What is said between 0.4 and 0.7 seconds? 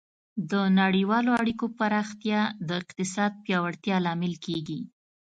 د